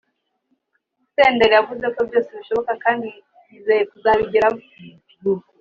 [1.13, 3.07] Senderi yavuze ko byose bishoboka kandi
[3.49, 4.59] yizeye kuzabigeraho